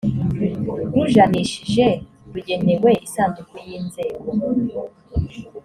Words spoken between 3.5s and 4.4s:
y inzego